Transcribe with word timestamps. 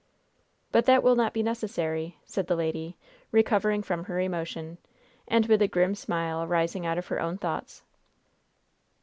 "But 0.71 0.85
that 0.85 1.03
will 1.03 1.15
not 1.15 1.31
be 1.31 1.43
necessary," 1.43 2.17
said 2.25 2.47
the 2.47 2.55
lady, 2.55 2.97
recovering 3.31 3.83
from 3.83 4.05
her 4.05 4.19
emotion, 4.19 4.79
and 5.27 5.45
with 5.45 5.61
a 5.61 5.67
grim 5.67 5.93
smile 5.93 6.41
arising 6.41 6.87
out 6.87 6.97
of 6.97 7.05
her 7.09 7.21
own 7.21 7.37
thoughts. 7.37 7.83